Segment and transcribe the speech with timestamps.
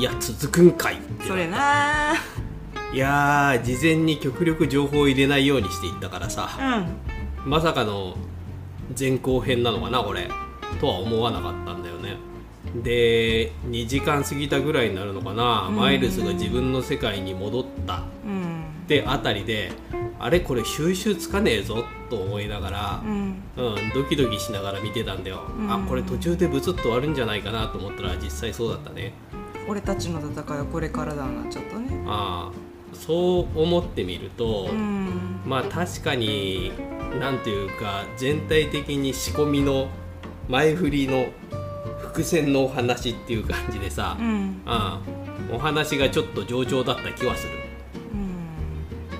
[0.00, 2.14] いや続くんかいってそれな。
[2.90, 6.48] いやー事前に極力情報を入れないようにしていったからさ。
[7.44, 7.50] うん。
[7.50, 8.16] まさかの
[8.98, 10.30] 前後編なのかなこれ。
[10.80, 12.16] とは思わなかったんだよね。
[12.82, 15.76] で2時間過ぎたぐらいになるのかな、うん。
[15.76, 18.04] マイルズが自分の世界に戻った。
[18.24, 18.64] うん。
[18.84, 19.70] ってあたりで
[20.18, 23.42] あれこれ収集つかねえぞと思いながらう、ん。
[23.54, 25.70] うん、ドキドキしながら見てたんだよ、うん。
[25.70, 29.12] あこれ途中でブツッと終わるんじゃないかなと思ったら実際そうだったね
[29.70, 32.02] 俺たちの戦いはこれからだなっちゃったね。
[32.04, 35.40] ああそう思ってみると、うん。
[35.46, 36.72] まあ確かに
[37.20, 39.86] なんていうか全体的に仕込みの
[40.48, 41.26] 前振りの
[42.00, 44.26] 伏線のお話っていう感じでさ、うん。
[44.26, 44.60] うん
[45.52, 47.52] お話がちょっと上々だった気はする。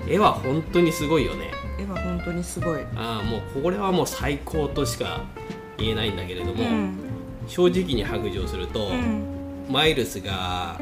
[0.05, 0.13] うん。
[0.13, 1.51] 絵は本当にすごいよね。
[1.79, 2.81] 絵は本当にすごい。
[2.97, 5.23] ああもうこれはもう最高としか
[5.77, 6.97] 言えないんだけれども、うん。
[7.47, 10.79] 正直に白状すると、うんマイルスが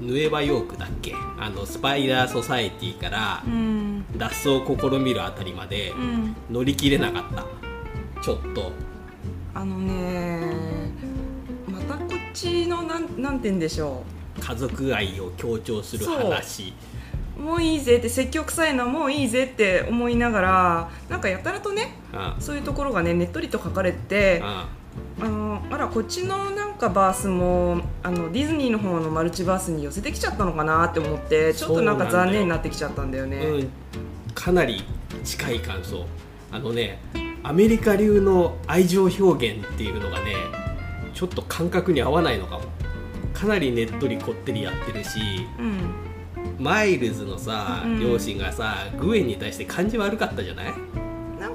[0.00, 1.12] ヌエバヨークだっけ？
[1.38, 4.04] あのスパイダーソサエティからうん。
[4.16, 6.36] 脱走を試みるあたりまでうん。
[6.50, 8.22] 乗り切れなかった。
[8.22, 8.72] ちょっと。
[9.54, 10.40] あのね
[11.66, 14.04] またこっちのなんなんて言うんでしょ
[14.38, 16.72] 家族愛を強調する話。
[17.38, 17.42] う。
[17.42, 24.68] もういいぜって積極臭いのはもういいぜって思いながらなんかやたらとねあそういうところがねねっとりと書かれてあ
[25.20, 33.36] のあらこっちのなんかバースもあのディズニーの方のマルチバースに寄せてきちゃったのかなって思ってちょっとなんか残念になってきちゃったんだよね。
[33.36, 33.70] うん、
[34.34, 34.84] かなり
[35.24, 36.06] 近い感想。
[36.50, 37.00] あのね
[37.42, 40.32] アメリカ流の愛情表現っていうのがね
[41.12, 42.64] ちょっと感覚に合わないのかも。
[43.34, 45.18] かなりねっとりこってりやってるし
[45.58, 45.94] うん。
[46.58, 48.00] マイルズのさうん。
[48.00, 50.66] 両親がさ、グエンに対して感じ悪かったじゃない？
[50.66, 50.76] なん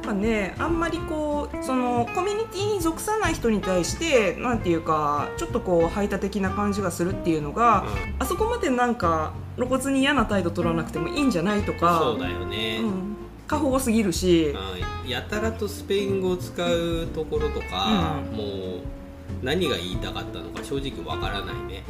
[0.04, 7.86] かねあんまりこうそのコミュニティに属さない人に対してなんていうかちょっとこう排他的な感じがするっていうのが、
[8.20, 13.16] あそこまでなんか露骨に嫌な態度取らなくてもいいんじゃないとかそうだよね、うん、
[13.48, 14.54] 過保護すぎるし、
[15.04, 15.10] うん。
[15.10, 18.38] やたらとスペイン語を使うところとか、うん。
[18.38, 18.48] もう
[19.42, 21.84] 何が言いたかったのか正直わからないね、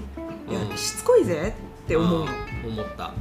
[0.50, 0.78] いやうん。
[0.78, 2.28] しつこいぜって思う。
[2.68, 3.14] 思った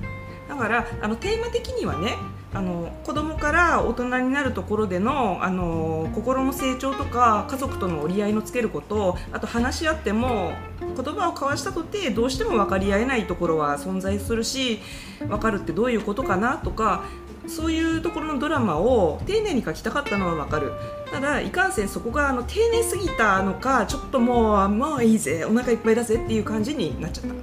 [0.52, 2.14] だからあのテーマ的にはね
[2.52, 14.80] あの子供から大人になるところでのあの心の成長とか家族との折り合いのつけることあと話し合っても言葉を交わしたとてどうしても分かり合えないところは存在するし
[15.20, 17.04] 分かるってどういうことかなとか
[17.46, 20.72] そういうところのドラマを丁寧に書きたかったのは分かる。
[21.10, 27.34] ただいかんせんそこがあの丁寧すぎたのかちょっともうもういいぜお腹いっぱいだぜっていう感じになっちゃった、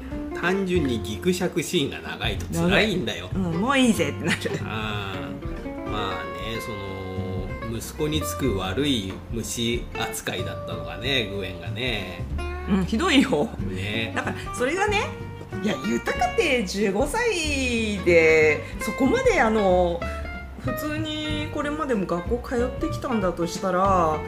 [0.41, 3.29] 単純にギクシャクシーンが長いと辛いんだよ。
[3.33, 4.39] うん、もういいぜってなる。
[4.66, 5.89] あー。
[5.89, 12.23] まあねその息子につく悪い虫扱いだったのがねグエンがね。
[12.69, 13.49] うん、ひどいよ。
[13.67, 14.13] ね。
[14.16, 15.07] だからそれがね
[15.63, 19.99] いや豊かって15歳でそこまであの
[20.59, 24.19] 普通にこれまでも学校通ってきたんだとしたら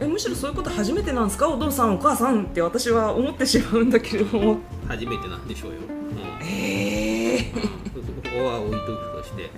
[0.00, 1.48] えむしろそういうこと初めてなんですか？
[1.48, 4.58] お父さんお母さんって私は思ってしまうんだけれども
[4.88, 5.92] 初めてなんでしょうよ、う
[6.42, 6.46] ん。
[6.46, 7.62] ええうん。
[7.62, 9.50] そこは置いとくとして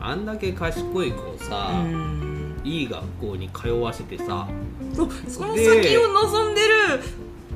[0.00, 2.60] あんだけ賢い子をさ、うん。
[2.64, 4.48] いい学校に通わせてさ
[4.94, 6.68] そうその先を望んでる。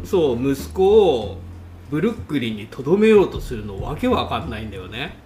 [0.04, 1.38] そう息子を
[1.90, 5.16] ブルックリンにとどめようとするのわけわかんないんだよね。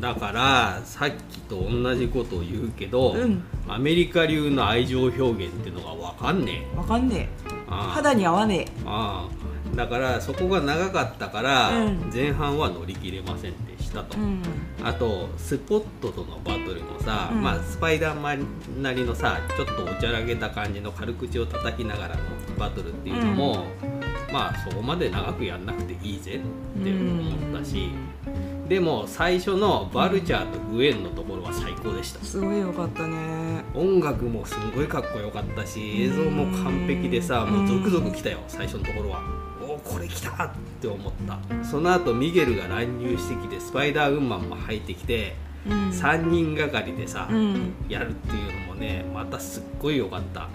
[0.00, 3.42] だからさっきと同じことを言うけど、うん。
[3.68, 6.76] アメリカ流の愛情表現っていうのがわかんねえ。
[6.76, 7.54] わかんねえ。
[7.66, 9.43] 肌に合わねああ
[9.74, 12.10] だからそこが長かったから、うん。
[12.12, 14.42] 前半は乗り切れませんでしたと、えうん。
[14.82, 17.42] あとスポットとのバトルもさ、うん。
[17.42, 22.22] まあ、スパイダーマンなりのさちょっとおちゃらけた感じの軽口を叩きながらの
[22.58, 23.64] バトルっていうのも、
[24.32, 27.90] まあそこまで長くやんなくていいぜって思ったし、
[28.68, 32.24] でも最初のバルチャーとグエンのところは最高でした。
[32.24, 33.64] すごいよかったね。
[33.74, 37.66] 音楽もすごいかっこよかったし映像も完璧でさうん。
[37.66, 39.22] もうゾクゾク来たよ最初のところは
[39.84, 40.50] これ来たっ
[40.80, 41.64] て思った。
[41.64, 45.36] その後ミゲルが乱入してきてスパイダーウーマンも入ってきて
[45.66, 45.90] うん。
[45.90, 47.74] 3人がかりでさうん。
[47.88, 50.48] やるっていうのもねまたすっごい良かった。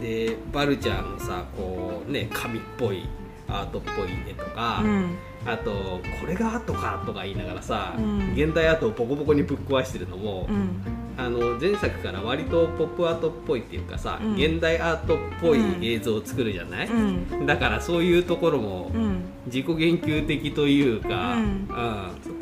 [0.00, 3.08] でバルチャーのさこうね紙っぽい
[3.48, 5.16] アートっぽい絵とか、うん。
[5.46, 8.32] あとこれがアートかとか言いながらさ、うん。
[8.34, 10.82] 現代アートをボコボコにぶっ壊してるのも、うん
[11.18, 14.34] あの前作から割とポップアートっぽいっていうかさ、うん。
[14.34, 15.82] 現代アートっぽうん。
[15.82, 17.46] い映像を作るじゃない、うん。
[17.46, 19.22] だからそういうところもうん。
[19.46, 21.68] 自己言及的というか、うん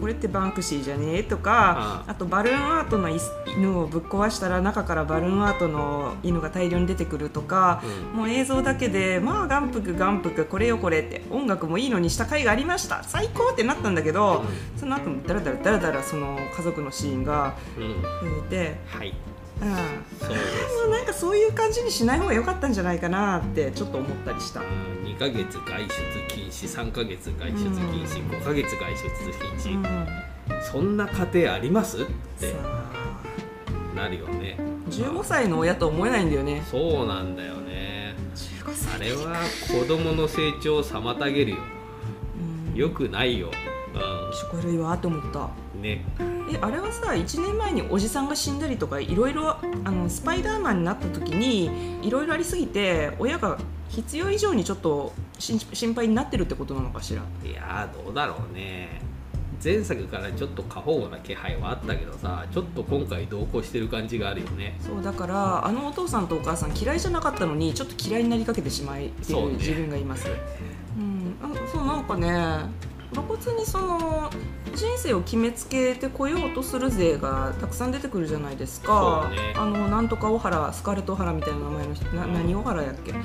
[0.05, 1.17] ここれってバンクシーじゃね？
[1.21, 2.15] えとかああ。
[2.15, 3.19] とバルーンアートのい
[3.57, 8.19] 犬をぶっ壊したら中からバルーンアートの犬が大量に出てくるとか、うん。
[8.19, 13.03] もう映像だけでまあ眼福眼福これよこれって音楽もいいのにした回がありました。
[13.03, 14.45] 最高ってなったんだけど、
[14.77, 18.03] その後もダラダラダラダラその家族のシーンがうん。
[18.03, 18.09] 増
[18.47, 19.15] えて、はい。
[19.63, 19.77] うん、も
[20.21, 20.87] そうです。
[20.87, 24.61] うなんかそういう感じにしない方が良かったんじゃないかなってちょっと思ったりした。
[25.15, 25.95] 2ヶ月外出
[26.29, 27.71] 禁止3ヶ月外出禁
[28.05, 29.09] 止、5ヶ月外出
[29.59, 30.63] 禁止、うん。
[30.63, 32.03] そんな家庭あります？
[32.03, 32.07] っ
[32.41, 32.53] て
[33.95, 34.59] なるよね。
[34.91, 36.65] 15歳の親と思えないんだよね。
[36.69, 38.17] そうなんだよね。
[38.35, 38.97] 15歳。
[38.97, 39.37] あれは
[39.69, 41.59] 子供の成長を妨げるよ。
[42.73, 42.75] うん。
[42.77, 43.53] よくないよ、
[43.93, 45.39] 聞こえるわと思った。
[45.39, 45.49] うん、
[45.85, 46.05] ね。
[46.53, 53.59] えあれはさ1年前におじさんが死んだりとかいろいろあのスパイダーマンになった時にいろいろありすぎて親が
[53.89, 57.23] 必要以上にちょっとし心配になってるってことなのかしら？
[57.49, 59.03] いやーどうだろうね。
[59.63, 64.77] 前作からちょっと過保護な気配はあったけどさちょっと今回同行してる感じがあるよね。
[64.81, 70.29] そうだからあのお父さんとお母さん嫌いじゃなかったのにちょっと嫌いになりかけてしまいてそう自分がいます。
[70.99, 72.29] うん、あそうなんかね
[73.15, 74.31] 露骨にその
[74.75, 79.55] 人生を決めつけてこようとする勢がたくさん出てくるじゃないですか、ね。
[79.57, 82.35] あのなんとか小原スカーレット・オハラみたいな名前の人なうん。
[82.35, 83.13] 何小原やっけ？
[83.13, 83.17] あ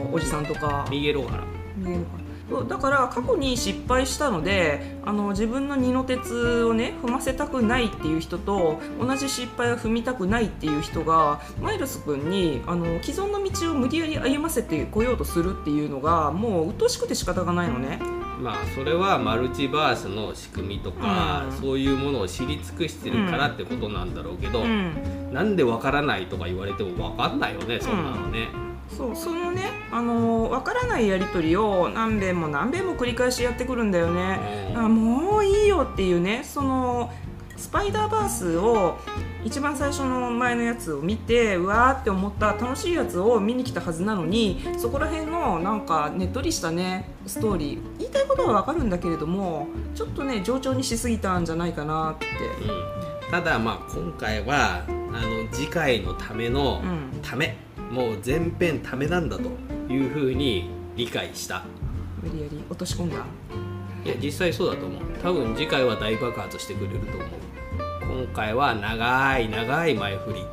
[0.00, 0.86] のおじさんとか。
[0.90, 1.44] ミゲル・オハラ
[1.76, 18.00] 見えるかなそうだから過去に失敗したのであの自分の二の鉄をね踏ませたくないっていう人と同じ失敗を踏みたくないっていう人がマイルス君にあの既存の道を無理やり歩ませてこようとするっていうのがもう鬱陶しくて仕方がないのね。
[18.42, 21.56] まあそれはマルチバースの仕組みとか、うん。
[21.58, 25.32] そういうものを知り尽くしてるからってことなんだろうけど、うん。
[25.32, 28.48] なんでわからないとか言われてもわかんないよねそんなのね、
[28.90, 34.72] そうそのねあの分からないやり取りを何遍も何遍も繰り返しやってくるんだよね。
[34.74, 34.84] うん。
[34.84, 37.10] あもういいよっていうねその
[37.62, 38.98] スパイダーバースを
[39.44, 47.98] 一番最初の前のやつを見てうわーって思った楽しいやつを見に来たはずなのにそこら辺のなんかねっとりしたねストーリー。
[48.00, 52.26] 言いたいことはわかるんだけれどもちょっとね冗長にしすぎたんじゃないかなって。
[52.26, 53.30] うん。
[53.30, 57.22] ただまあ今回はあの次回のためのうん。
[57.22, 57.56] ため、
[57.92, 59.44] もう全編ためなんだと
[59.88, 61.62] いうふうに理解した。
[62.20, 63.18] 無理やり落とし込んだ。
[64.04, 65.02] いや実際そうだと思う。
[65.22, 67.51] 多分次回は大爆発してくれると思う
[68.12, 70.44] 今回は長い長い前振り。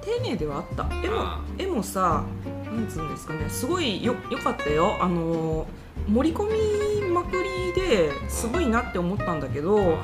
[0.00, 0.88] 丁寧ではあった。
[1.04, 2.24] 絵もあ絵もさ
[2.64, 3.48] なんつうんですかね。
[3.48, 4.96] すごいよよかったよ。
[5.00, 5.68] あの
[6.08, 6.48] 盛り込
[7.02, 9.98] みまくりですごいなって思ったんだけど、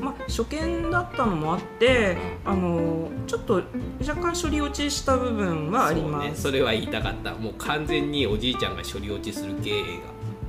[0.00, 3.62] まあ、初見だったのもあってあのちょっと
[4.00, 7.34] 若干処理落ちした部分はありそうねますそれは言いたかった。
[7.34, 9.82] もう完全におじいちゃんが処理落ちする系映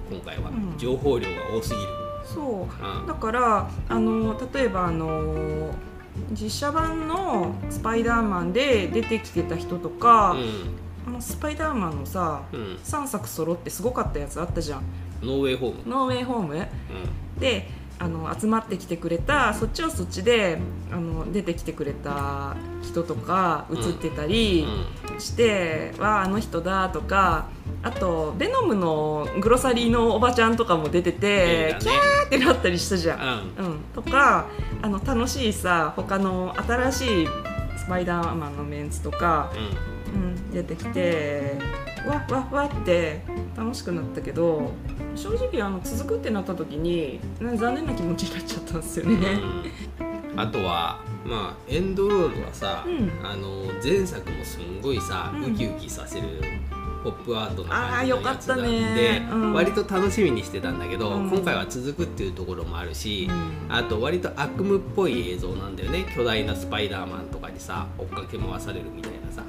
[0.10, 0.78] 画今回は、うん。
[0.78, 1.88] 情報量が多すぎる。
[2.24, 2.62] そう。
[3.02, 5.76] うんだからあの例えばあの
[6.32, 10.36] 実写版の「スパイダーマン」で出てきてた人とか、
[11.08, 14.82] あのスパイダーマンのさうん、うん、3作揃ってすごかったやつあったじゃん。
[15.22, 16.56] ノーウェイホーム、ノーウェイホーム？
[16.56, 17.70] うで
[18.00, 20.60] あの集まってきてくれたそっちはそっちで
[20.92, 24.86] あの出てきてくれた人とか映ってたりんうん
[25.20, 27.50] して、わああの人だとか
[27.84, 31.78] あとベノムのグロサリーのおばちゃんとかも出てて、ね。
[31.80, 33.52] キャーってなったりしたじゃん。
[33.58, 33.66] うん。
[33.66, 34.48] うん、とか
[34.82, 37.28] あの楽しいさ他の新しい
[37.78, 39.52] スパイダーマンのメンツとか、
[40.14, 41.58] うん、出てきて
[42.08, 43.22] わっわっわって
[43.56, 44.72] 楽しくなったけど
[45.16, 49.40] 正直あの続くってなった時にな残念な気持ちになっちゃったんですよね。
[50.34, 53.12] うん、あとはまあエンドロールはさ、うん。
[53.22, 55.54] あの前作もすんごいさ、うん。
[55.54, 56.28] ウキウキさせる
[57.04, 59.30] ポップアートなあー感じのやつだよかったで、ね。
[59.30, 59.54] うん。
[59.54, 61.30] 割と楽しみにしてたんだけど、うん。
[61.30, 63.76] 今回は続くっていうところもあるし、うん。
[63.76, 66.06] あと割と悪夢っぽい映像なんだよね。
[66.16, 69.44] 巨大なスパイダーマンとかにさ追っかけ回されるみたいなさ。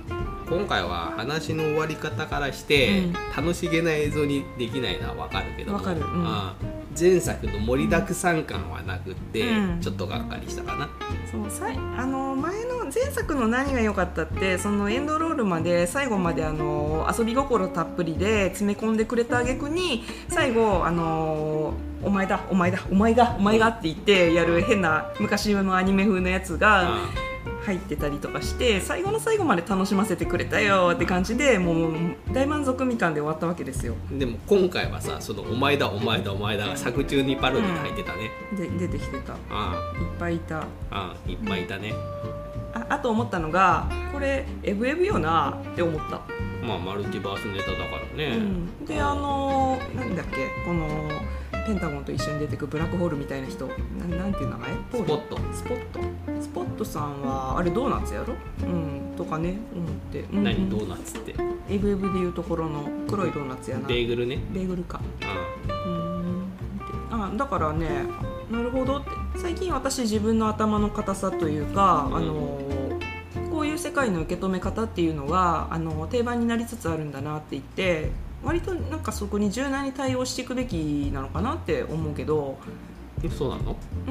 [0.51, 3.13] 今回は話の終わり方からして、うん。
[3.37, 5.79] 楽しげな映像にできないのは分かるけども。
[5.79, 6.01] わかる。
[6.01, 6.27] うん。
[6.27, 9.81] ああ前作の盛りだくさん感はなくって、うん。
[9.81, 10.89] ちょっとがっかりしたかな。
[11.31, 27.09] そうさいあの前の前作の何が良かったってそのエンドロールまで最後まであの遊び心たっぷりで詰め込んでくれた挙句に最後あのお前だお前だお前がお前がって言ってやる変な昔のアニメ風のやつがあ
[27.69, 31.93] 入ってたりとかして最後の最後まで楽しませてくれたよって感じでもう
[32.33, 33.95] 大満足みかんで終わったわけですよ。
[34.11, 39.35] あでも今回はさ「そのお前だお前だお前だ」が作中にパロディで入ってたね、で出てきてた。
[39.35, 39.75] いっあ
[40.19, 40.61] ぱいいた。
[40.61, 41.93] あああいっぱいいたね、
[42.73, 46.23] ああと思ったのがこれエブエブよなって思った、
[46.69, 50.87] まあマルチバースネタだからね、うん、であのなんだっけこの
[51.67, 53.67] ペンタゴンと一緒に出てくブラックホールみたいな人。
[53.67, 53.73] な
[54.17, 54.71] なんていう名前？
[54.71, 55.39] スポット。
[55.53, 56.01] スポット。
[56.41, 58.35] スポットさんはあれドーナツやろ？
[58.63, 59.59] うんとかね。
[59.75, 61.35] 思って、うん何ドーナツって。
[61.69, 63.87] エブエブでいうところの黒いドーナツやな。
[63.87, 64.39] ベーグルね。
[64.51, 65.01] ベーグルか。
[65.69, 66.53] ううん。
[67.11, 67.89] あだからね
[68.51, 69.11] なるほどって。
[69.37, 72.68] 最近私自分の頭の硬さというか、うんあのこう
[73.69, 78.11] いう世界の受け止め方っていうのがあの定番になりつつあるんだなって言って
[78.43, 82.59] 割となんかそこに柔軟に対応していくべきなのかなって思うけど、
[83.25, 83.77] んそうなの？
[84.07, 84.11] う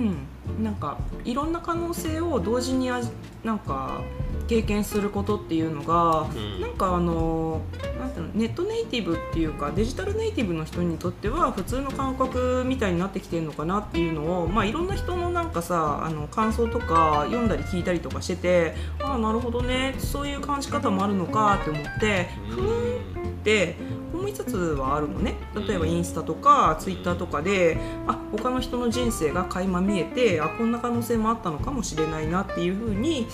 [0.62, 3.02] ん、なんかいろんな可能性を同時にあ
[3.44, 4.02] なんか
[4.48, 6.62] 経験することっていうのが、うん。
[6.62, 7.62] なんかあの
[8.00, 23.76] なんていうのネットネイティブっていうかデジタルネイティブの人にとっては普通の感覚みたいになってきてるのかなっていうのを、まあ、いろんな人のなんかさあの感想とか読んだり聞いたりとかしててああなるほどねそういう感じ方もあるのかって思ってふーんって
[24.14, 25.36] 思いつつはあるのね。
[25.56, 27.78] 例えばインスタとかツイッターとかで
[28.08, 33.28] あ他の人の人生が垣間見えてあこんな可能性もあったのかもしれないなっていうふうに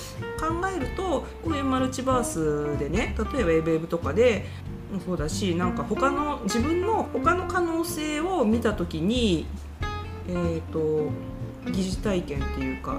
[0.49, 4.45] 考えるとこういうマルチバースでね例えばエブエブとかで
[4.91, 9.45] もそうだしなんか他の自分の他の可能性を見た時に
[10.27, 11.09] えっ、と
[11.71, 12.97] 疑似体験っていうか、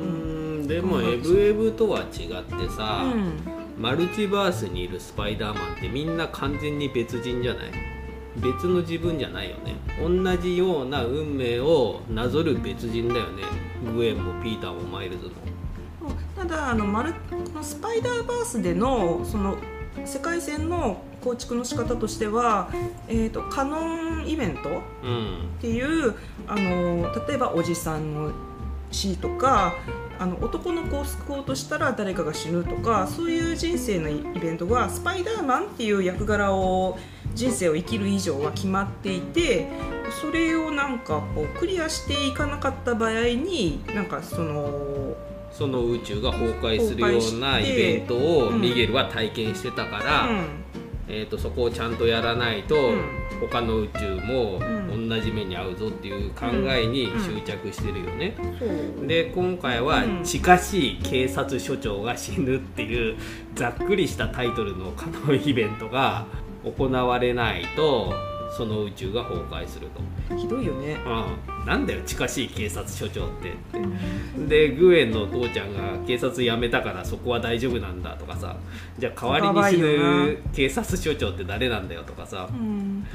[0.00, 3.32] うんでもエブエブとは違ってさ、うん、
[3.76, 7.70] マルチバースにいるスパイダーマンってみんな完全に別人じゃない？
[8.36, 9.74] 別の自分じゃないよね。
[10.00, 13.42] 同じような運命をなぞる別人だよね。
[13.94, 15.32] グエンもピーターもマイルズも
[16.42, 19.58] ただあのマルこのスパイダーバースでのその
[20.04, 22.68] 世界線の構築の仕方としては、
[23.06, 26.16] えー、とカノンイベントっていう
[26.48, 28.32] あの例えばおじさんの
[28.90, 29.74] 死とか
[30.18, 36.98] あの男の子を救おうとしたら誰かが死ぬとかそういう人生のイベントがスパイダーマンっていう役柄を
[37.36, 39.68] 人生を生きる以上は決まっていて
[40.20, 45.14] それをなんかこうクリアしていかなかった場合になんかその
[45.52, 50.46] その宇宙が崩壊するようなイベントをうんミゲルは体験してたから、うん。
[51.08, 53.02] えー、とそこをちゃんとやらないと、ん。
[53.40, 54.82] 他の宇宙もうん。
[55.08, 58.34] 同じ目に遭うぞっていう考えに執着してるよね。
[59.06, 63.16] で今回はうん「近しい警察署長が死ぬ」っていう
[63.54, 66.26] ざっくりしたタイトルのカノンイベントが
[66.64, 68.12] 行われないと
[68.56, 69.88] その宇宙が崩壊する
[70.28, 70.36] と。
[70.36, 70.98] ひどいよね。
[71.06, 74.46] うん、なんだよ近しい警察署長ってって。
[74.46, 78.56] でグエンの父ちゃんが警察辞めたからそこは大丈夫なんだとかさ。
[78.98, 82.48] じゃあ代わりに死ぬ警察署長って誰なんだよとかさ。
[82.50, 83.06] うん。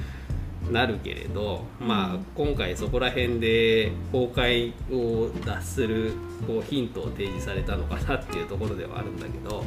[0.72, 6.14] なるけれど、まあうん今回そこら辺で崩壊を脱する
[6.46, 9.64] こうヒントを提示されたのかなっていうところではあるんだけど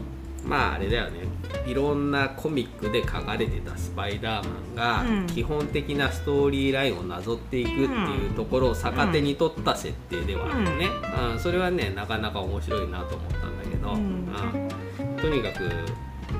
[0.50, 1.20] まああれだよね。
[1.64, 5.26] いろんなコミックで書かれてたスパイダーマンうん。
[5.26, 10.88] が基本的なストーリーラインをなぞっていくっていうところを逆手に取った設定ではあるね、
[11.32, 11.38] うん。
[11.38, 13.98] それはねなかなか面白いなと思ったんだけど、うん。
[13.98, 15.16] うん。
[15.16, 15.70] とにかく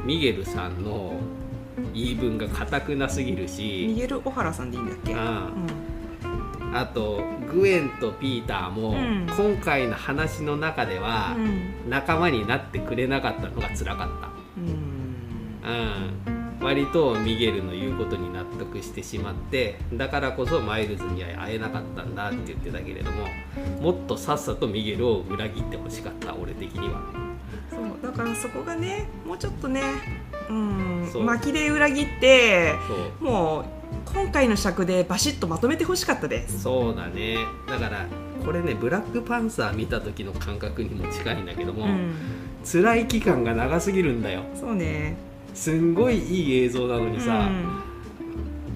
[0.04, 1.14] ミゲルさんの
[1.94, 5.89] 言い分が硬くなすぎるしミゲル・オハラさんでいいんだっけ、ううんん
[6.72, 7.22] あと
[7.52, 9.26] グエンとピーターも、うん。
[9.26, 11.90] 今回の話の中ではうん。
[11.90, 14.90] 仲間になってくれなかったのが辛かった、うん。
[15.62, 23.26] うん、割とミゲルの言うことに納得してしまってだからこそマイルズには会えなかったんだって言ってたけれども
[23.80, 27.02] もっとさっさとミゲルを裏切ってほしかった俺的には。
[27.68, 27.82] そう。
[28.02, 29.82] だからそこがねもうちょっとね、
[30.48, 31.10] うん。
[31.26, 32.74] 巻きで裏切って
[33.20, 33.64] もう
[34.12, 36.62] 今回の尺でバシッとまとめてほしかったです。
[36.62, 37.36] そうだね。
[37.68, 38.06] だから
[38.44, 42.14] これねブラックパンサー見た時の感覚にも近いんだけども、うん、
[42.64, 44.42] 辛い期間が長すぎるんだよ。
[44.54, 45.16] そうね。
[45.54, 47.48] すんごいいい映像なのにさ、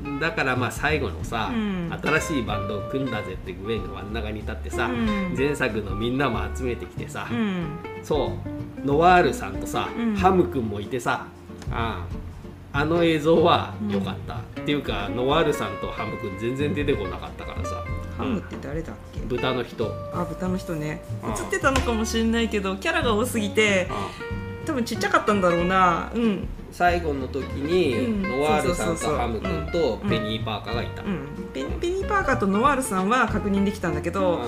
[0.04, 0.20] うん。
[0.20, 1.90] だからまあ最後のさ、うん。
[2.02, 5.34] 新しいバンドを組んだぜってグエンが真ん中に立ってさ、うん。
[5.36, 7.66] 前作のみんなも集めてきてさ、うん。
[8.02, 8.32] そ
[8.84, 10.14] うノワールさんとさ、うん。
[10.16, 11.26] ハム君もいてさ
[11.70, 12.06] ああ
[12.76, 17.84] あの映像は良かった、っていうかノワールさんとハム君全然出てこなかったからさ、
[18.18, 19.86] ハムって誰だっけ、豚の人。
[20.12, 21.00] あ豚の人ね。
[21.22, 21.30] うん。
[21.30, 24.10] 映ってたのかもしれないけどキャラが多すぎてあ
[24.66, 26.10] 多分ちっちゃかったんだろうな。
[26.14, 26.48] うん。
[26.72, 28.22] 最後の時に、うん。
[28.22, 30.10] ノワールさんとハム君とうん。
[30.10, 31.28] ペニー・パーカーがいた、うん。
[31.52, 34.46] ペペニー・パーカーとノワールさんは確認できたんだけうど、ん。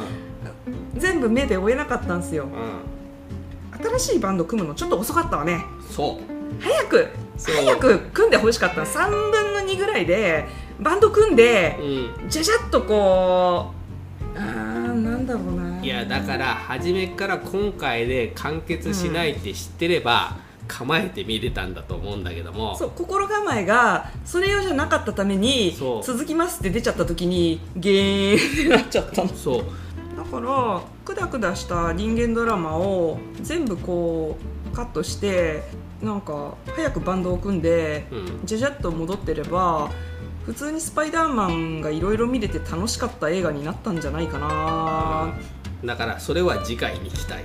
[0.96, 2.46] 全部目で追えなかったんですよ。
[2.46, 3.84] うん。
[3.98, 5.64] 新しいバンド組むのちょっと遅かったわね。
[5.88, 6.62] そう。
[6.62, 8.82] 早く早く組んでほしかった。
[8.82, 10.46] 3分の2ぐらいで
[10.80, 12.28] バンド組んでうん。
[12.28, 13.72] じゃじゃっとこ
[14.34, 15.82] うあーなんだろうな。
[15.82, 20.36] いやだから初めから今回で完結しないって知ってれば、
[20.68, 22.76] 構えて見れたんだと思うんだけども。
[22.76, 29.28] そう心構えがそれ用じゃなかったために続きますって出ちゃった時にゲーンってなっちゃったの。
[29.28, 29.64] そう。
[30.16, 34.36] だからクダクダした人間ドラマを全部こ
[34.72, 35.62] うカットして
[36.02, 38.40] なんか早くバンドを組んでうん。
[38.44, 39.90] じゃじゃっと戻ってれば
[40.44, 45.34] 普通にスパイダーマンがいろいろ見れて楽しかった映画になったんじゃないかな。
[45.84, 47.44] だからそれは次回に期待。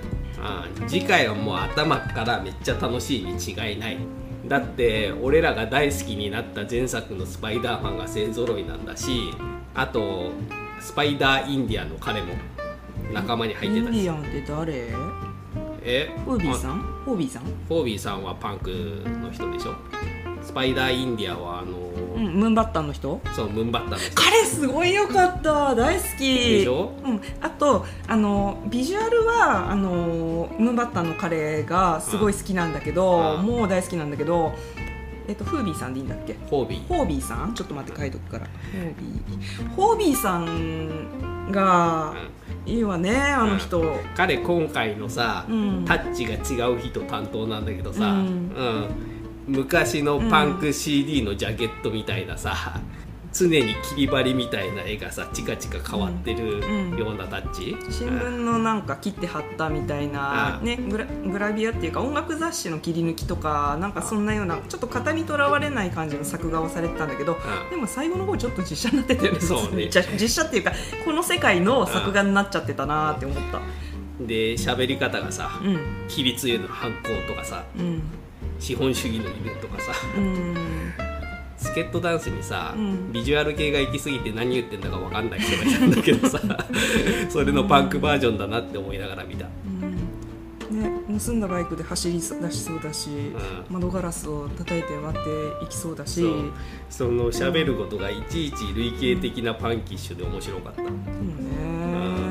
[0.88, 3.98] 次回はもう頭からめっちゃ楽しいに違いない。
[4.48, 9.32] だって俺らが大好きになった前作のスパイダーマンが勢ぞろいなんだし
[9.76, 10.32] あと
[10.80, 12.34] スパイダーインディアンの彼も
[13.14, 14.00] 仲間に入インデってたし。
[14.02, 15.31] ィアンって誰？
[15.84, 16.82] えホービーさあん？
[17.06, 17.44] ホービーさん？
[17.44, 19.76] フォービーさんはパンクの人でしょ？
[20.44, 21.78] スパイダーインディアはあの、
[22.16, 23.22] うんムーンバッタンの人？
[23.36, 24.16] そうムンバッタの人。
[24.16, 25.76] 彼すごい良かった。
[25.76, 26.20] 大好き。
[26.20, 26.94] でしょ？
[27.04, 33.46] うん、あとあのビジュアルはあのムーンバッターの彼がすごい好きなんだけど、うん。
[33.46, 34.54] もう大好きなんだけど、
[35.28, 36.34] えっと、フービーさんでいいんだっけ？
[36.34, 36.88] フォービー。
[36.88, 37.54] ホービーさん？
[37.54, 38.46] ちょっと待って書いとくから。
[38.46, 39.70] ホービー。
[39.76, 42.14] ホービーさんが
[42.66, 45.86] いいわねあの人、彼今回のさ、うん。
[45.86, 48.18] タッチが違う人担当なんだけどさ、うん。
[48.18, 48.88] うん。
[49.48, 52.80] 昔のパンク CD のジャケットみたいなさ、
[53.34, 69.90] 常に切り張りみたいな絵がさチカチカ変わってるうんようなタッチ、新聞のなんか切って貼ったみたいな、うんね、グラグラビアっていうか音楽雑誌の切り抜きとかなんかそんなようなちょっと型にとらわれない感じの作画をされてたんだけど、うんでも最後の方ちょっと実写になってたよねそうね。
[70.20, 70.74] 実写っていうか
[71.06, 73.60] この世界の作画になっちゃってたなって思った。
[74.26, 76.08] で喋り方がさうん。
[76.10, 78.04] 規律への反抗とかさうん。
[78.60, 81.11] 資本主義の犬とかさうん
[81.62, 83.12] スケットダンスにさ、うん。
[83.14, 86.40] ビジュアル系が行き過ぎて何言ってんだか分かんない人がいたんだけどさ
[87.30, 89.46] それのパンクバージョンだなって思いながら見た、
[90.72, 90.82] うん。
[90.82, 93.36] ね、盗んだバイクで走り出しそうだし、ん。
[93.70, 96.26] 窓ガラスを叩いて割っていきそうだし。
[96.90, 100.98] その喋ることがいちいち類型的なパンキッシュで面白かった、そうね、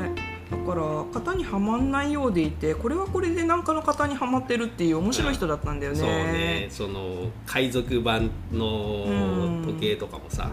[0.61, 0.81] から
[1.13, 6.67] 型にはまんないようでいてこれはこれで何かの型にはまってるっていう面白い人だったんだよね、そうね。
[6.69, 10.43] その海賊版の時計とかもさ、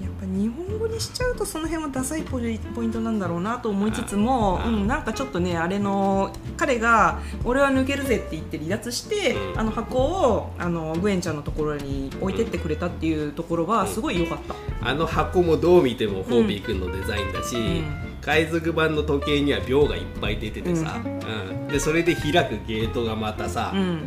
[0.00, 9.60] やっぱ日本語にしちゃうとその辺はダサいポイポイントなんだろうなと思いつつも、ううんん、なんかちょっとねあれの彼が「俺は抜けるぜ」って言って離脱して、うん。
[9.60, 14.54] あの箱をあのグエンちゃんのところに置いてってくれたっていうところはすごい良かった。
[14.88, 17.58] あの箱もどう見てもホービー君のデザインだし、う
[18.02, 21.68] ん海賊版の時計には秒がいっぱい出ててさ、うん。
[21.68, 24.00] でそれで開くゲートがまたさ、うん、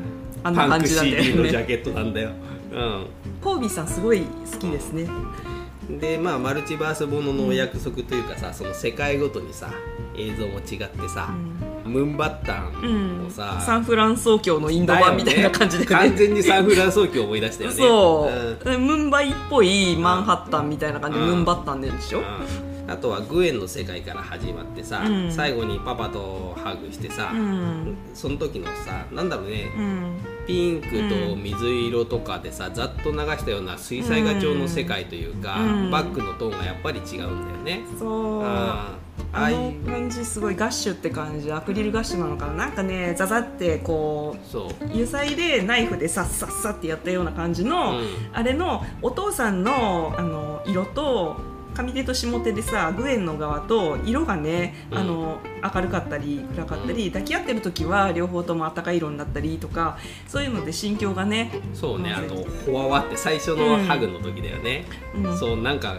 [0.44, 1.34] あんなパンク CD。
[1.36, 2.32] のジャケットなんだよ、
[3.42, 5.08] ポービーさんすごい好きですね。
[5.90, 9.72] うん、でまあマルチバースもののお約束というかさその世界ごとにさ
[10.18, 11.30] 映像も違ってさ、
[11.86, 17.76] ムーンバッタンをさ、サンフランソー教のインド版みたいな感じで、ね、完全にサンフランソー教を思い出したよね。
[17.78, 18.30] そ
[18.66, 18.86] う、ん。
[18.86, 21.30] ムンバイっぽいマンハッタンみたいな感じで、うん。
[21.36, 22.22] ムンバッタンででしょ、う
[22.66, 25.32] んあとはグエンの世界から始まってさ、うん。
[25.32, 27.96] 最後にパパとハグしてさ、うん。
[28.14, 30.18] その時のさなんだろうね、うん。
[30.48, 35.92] ピンクと水色とかでさざっと流したような水彩画調の世界というか、うん。
[35.92, 37.82] バックのトーンがやっぱり違うんだよね。
[37.98, 38.44] そう。
[38.44, 39.00] あー
[39.32, 42.54] あの感じすごいガッシュって感じアクリルガッシュなのかな？
[42.54, 44.90] なんかねザザってこそうう。
[44.92, 48.08] 油彩でナイフでさっさっさってやったような感じの、うん。
[48.34, 51.36] あれのお父さんのあの色と
[51.84, 54.98] 上手と下手でさグエンの側と色がね、うん。
[54.98, 65.38] あの明るかったり暗かったり、抱き合ってる時は両方とも赤い色になったりとかそういうので心境がねそうねあのほわわって最初のハグの時だよね、うん。
[65.38, 65.98] そうなんか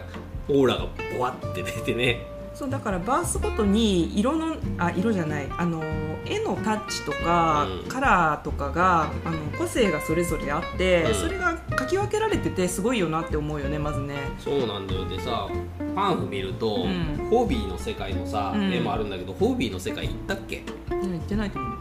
[0.48, 2.26] オーラがボワって出てね
[2.60, 5.48] そうだからバースごとに色のあ色じゃない。
[5.56, 5.82] あの
[6.26, 7.88] 絵のタッチとか、うん。
[7.88, 11.14] カラーとかがあの個性がそれぞれあって、うん。
[11.14, 14.14] それが書き分けられててすごいよなって思うよねまずね。
[14.38, 15.48] そうなんだよでさ
[15.94, 17.28] パンフ見ると、うん。
[17.30, 18.70] ホービーの世界のさ、うん。
[18.70, 20.62] 絵もあるんだけどホービーの世界行ったっけ？
[20.90, 21.72] 言ってないと思う。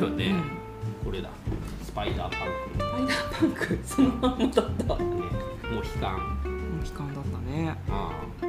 [0.04, 0.42] よね、うん。
[1.04, 1.30] これだ。
[1.84, 2.66] スパイダーパンク。
[2.74, 3.78] スパイダーパンク？
[3.84, 4.84] そのまんまだった。
[4.84, 5.04] もね。
[5.70, 6.38] もう悲観。
[6.82, 7.78] う悲観だったね。
[7.88, 8.10] あ
[8.42, 8.48] あ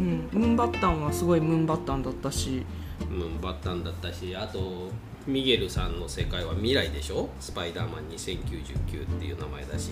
[0.00, 0.28] うん。
[0.32, 2.64] ムーンバッタンはすごいムーンバッタンだったし。
[3.08, 4.90] ムーンバッタンだったしあと
[5.26, 7.28] ミゲルさんの世界は未来でしょ？
[7.40, 9.90] スパイダーマン2099っていう名前だし。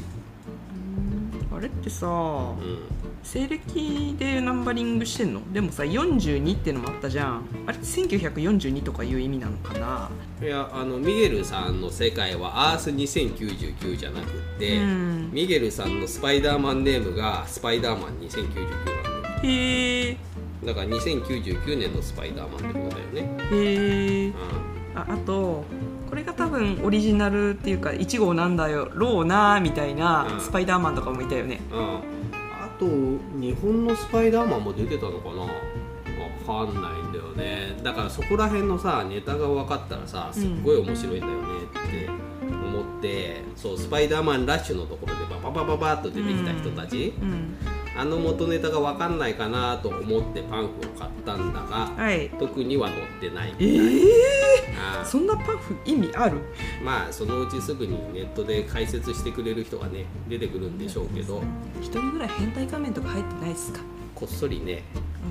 [1.51, 2.11] あれってさ、う
[2.63, 2.79] ん。
[3.23, 5.53] 西暦でナンバリングしてんの？
[5.53, 7.45] でもさ42ってのもあったじゃん。
[7.67, 10.11] あれって1942とかいう意味なのかな？
[10.41, 15.31] いやあのミゲルさんの世界はアース2099じゃなくって、うん。
[15.33, 18.98] ミゲルさんのスパイダーマンネームがスパイダーマン2099なんだよ
[19.43, 20.17] へえ
[20.65, 23.37] だから2099年のスパイダーマンってことだよね。
[23.53, 24.35] へえう
[24.95, 25.65] ああと
[26.09, 30.41] これが多分オリジナルっていうか1号なんだよろうなみたいなうん。
[30.41, 32.87] スパイダーマンとかもいたよね、ん、うん、あと
[33.39, 35.43] 日本のスパイダーマンも出てたのかな。
[36.53, 37.79] わかんないんだよね。
[37.83, 42.09] だからそこら辺のさネタが分かったらさすっごい面白いんだよねって
[42.51, 47.57] 思って、そうスパイダーマンラッシュのところでバババババッと出てきた人たち、うん
[47.99, 52.31] あの元ネタが分かんないかなと思ってパンフを買ったんだがはい。
[52.39, 54.03] 特には載ってないえー、
[55.03, 56.39] あそんなパンフ意味ある？
[56.85, 61.43] まあそのうちすぐにネットで解説してくれる人がね出てくるんでしょうけど
[61.81, 63.81] 一人ぐらい変態仮面とか入ってないですか？
[64.15, 64.85] こっそりね。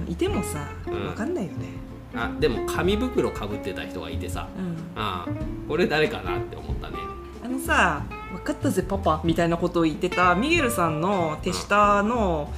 [0.05, 0.93] うんいてもさうん。
[0.93, 1.67] 分かんないよね。
[2.15, 4.49] あでも紙袋かぶってた人がいてさ。
[4.57, 4.75] うん。
[5.01, 5.31] ああ
[5.69, 6.97] これ誰かなって思ったね。
[7.43, 12.53] あのさ分かったぜパパみたいなことを言ってたミゲルさんの手下の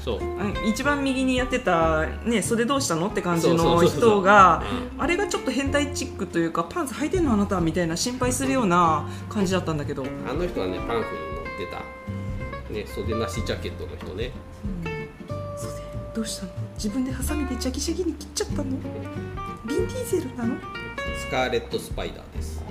[0.66, 4.64] 一番右にやってた、ね、袖どうしたのって感じの人が
[4.98, 11.04] うあれがちょっと変態チックというかパンツ履いてんのあなたみたいな心配するような感じだったんだけど、うんあの人はねパンフに
[11.46, 14.32] 載ってた、ね、袖なしジャケットの人ね。
[15.58, 15.84] 袖
[16.16, 16.52] どうしたの？
[16.76, 18.64] 自分でハサミでジャキジャキに切っちゃったの？
[18.64, 20.56] ビン・ディーゼルなの？
[21.18, 22.64] スカーレット・スパイダーです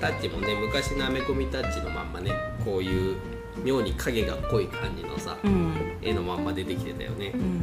[0.00, 2.32] タッチもね昔のアメコミタッチのまんまね
[2.64, 3.16] こういう
[3.62, 5.98] 妙に影が濃い感じのさ、うん。
[6.00, 7.32] 絵のまんま出てきてたよね。
[7.34, 7.40] う、ん。
[7.40, 7.54] うん、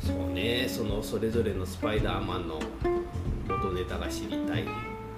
[0.00, 0.66] そうね。
[0.68, 2.58] そのそれぞれのスパイダーマンの
[3.48, 4.64] 元ネタが知りたい。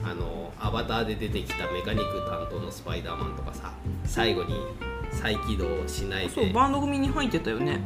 [0.04, 3.72] あのアバターで出てきたメカニック担当のスパイダーマンとかさ
[4.04, 4.54] 最後に
[5.10, 6.34] 再起動しないで。
[6.34, 7.80] そうバンド組に入ってたよね、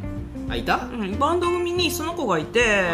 [0.48, 2.84] あいた、うん、バンド組にその子がいて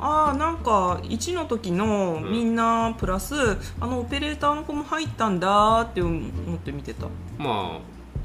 [0.00, 3.34] ああなんか1の時のみんなプラス、
[3.80, 6.20] あのオペレーターの子も入ったんだって思
[6.54, 7.06] って見てた。
[7.36, 7.80] まあ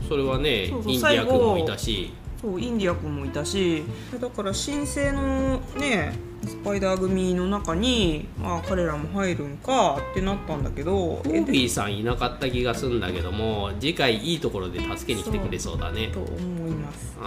[0.08, 2.14] それはねそうそうインディア君もいたし。
[2.42, 3.84] そうインディア君もいたし。
[4.20, 6.14] だから新生のね
[6.46, 10.92] スパイダー組の中に、まあ、彼らも入るんかってなったんだけど。
[10.92, 16.10] コービーさんいなかった気がするんだけども次回いいところで助けに来てくれそうだね。
[16.14, 17.18] と思います。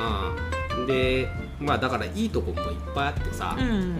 [0.76, 1.28] うんで
[1.60, 3.96] まあだからいいとこもいっぱいあってさ、うん。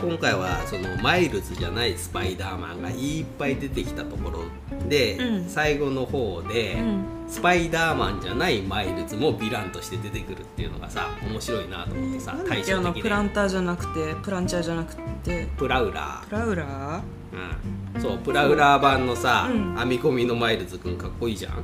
[0.00, 4.44] 今回はそのマイルズじゃないスパイダーマンがいっぱい出てきたところ
[4.88, 5.48] で、うん。
[5.48, 7.04] 最後の方で、うん。
[7.28, 13.02] スパイダーマンじゃないマイルズもヴィランとして出てくるっていうのがさ面白いなと思ってさ、対照的で。
[13.02, 14.62] プランターじゃなくてプランチャー？
[14.62, 19.76] じゃなくてプラウラプラウラーー、うん、そうプラウラー版のさ、うん。
[19.76, 21.62] 編み込みのマイルズくんかっこいいじゃん。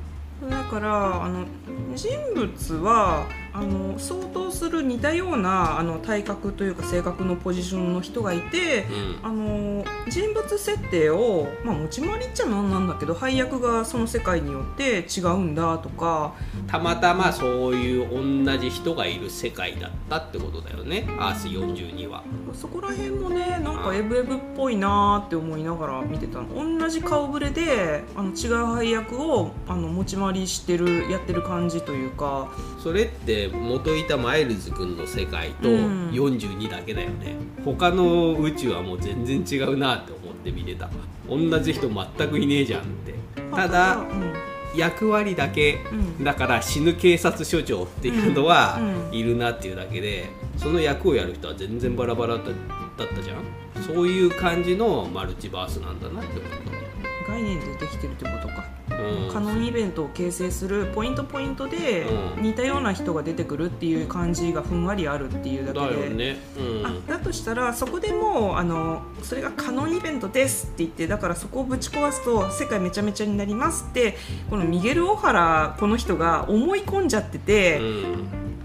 [0.50, 1.46] だからあの
[1.94, 9.18] 人物はあの相当する似たようなあの体格というか性格のポジションの人がいて、うん。
[9.22, 16.34] あの人物設定を、まあ、持ち回りっちゃなんなんだけど配役がその世界によって違うんだとか。
[16.66, 21.06] たまたまそういう同じ人がいる世界だったってことだよね。
[21.20, 22.24] アース42は。
[22.52, 26.78] そこら辺もねなんかエブエブっぽいなーって思いながら見てたの。
[26.80, 32.48] 同じ顔ぶれであの違う配役をあの持ち回りしてるやってる感じというか。
[32.82, 36.10] それって元いたマイルズくんの世界とうん。
[36.10, 40.90] 42だけだよね、他の宇宙はもう全然違うなって思って見てた。
[41.28, 43.14] 同じ人全くいねえじゃんって。
[43.54, 44.02] ただう。
[44.02, 44.32] ん。
[44.76, 49.08] 役割だけうんだから死ぬ警察署長っていうのはうん。
[49.08, 49.14] うん。
[49.14, 50.26] いるなっていうだけで
[50.56, 52.44] その役をやる人は全然バラバラだっ
[52.96, 53.84] たじゃん。
[53.84, 56.50] そういう感じのマルチバースなんだなって思っ
[57.26, 57.32] た。
[57.32, 58.63] 概念でできてるってことか、うん
[59.32, 62.02] カノンイベントを形成するポイントポイントで
[62.36, 62.42] うん。
[62.42, 65.86] 似たような人が出てくるっていう感じがふんわりあるっていうだけで。
[65.86, 66.36] だよね。
[66.58, 66.86] うん。
[66.86, 74.16] あだとしたらそこでもうあのそれがカノンイベントですって言ってだからそこをぶち壊すと世界めちゃめちゃになりますって
[74.50, 77.82] このミゲル・オハラこの人が思い込んじゃってて、う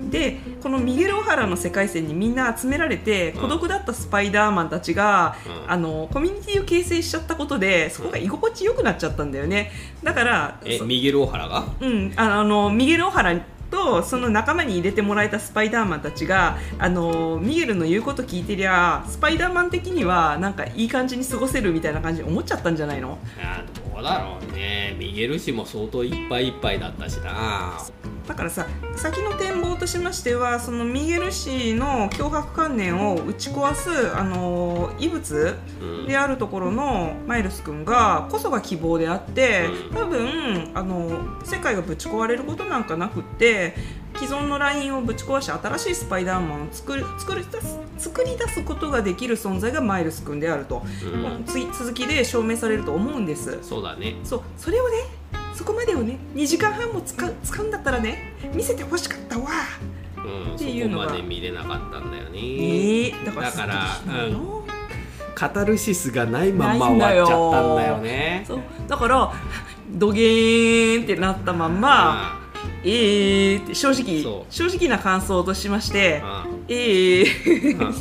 [0.03, 0.09] ん。
[0.09, 3.41] でこのミゲル・オハラの世界線にみんな集められてうん。
[3.41, 5.71] 孤独だったスパイダーマンたちが、うん。
[5.71, 9.71] あのコミュニティを形成しちゃったことでそこが居心地よくなっちゃったんだよね。
[10.03, 11.65] だからそえミゲル・オハラが？
[11.81, 23.19] うん、ああのミゲル・オハラとその仲間に入れてもらえたスパイダーマンたちがあのミゲルの言うこと聞いてりゃスパイダーマン的にはなんかいい感じに過ごせるみたいな感じに思っちゃったんじゃないの？
[23.99, 24.95] うだろうね。
[24.97, 27.77] ミゲル氏も相当いっぱいいっぱいだったしな。
[28.27, 36.07] だからさ先の展望としましてはそのミゲル氏の脅迫観念を打ち壊すあの異物うん。
[36.07, 39.95] であるところのマイルス君がこそが希望であってうん。
[39.95, 43.75] 多分あの世界がぶち壊れることなんかなくって
[44.19, 51.45] 既存のラインをぶち壊し新しいスパイダーマンを作る作り出す作り出すことができる存在がマイルス君であると、うん。
[51.45, 53.59] つい続きで証明されると思うんです。
[53.61, 54.15] そうだね。
[54.25, 54.41] そう。
[54.57, 54.95] それをね
[55.53, 59.45] そこまでをね2時間半も使う使うんだったらね見せてほしかったわ。
[60.17, 61.05] ううん、っていうのが。
[61.05, 64.65] そこまで見れなかったんだよね、ええだからだからすっきりしないの
[65.33, 68.43] カタルシスがないまんま終わっちゃったんだよね。
[68.45, 68.59] そう。
[68.89, 69.31] だから
[69.91, 72.38] ドゲーンってなったまんま、
[72.83, 76.51] えーって正直正直な感想としましてうん。
[76.51, 77.95] うんえーうん。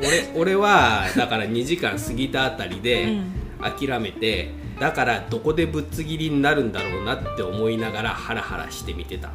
[0.00, 3.32] 俺俺はだから2時間過ぎたあたりでうん。
[3.60, 9.30] 諦めて、だからどこでぶっつ切りになるんだろうなって思いながらハラハラして見てた。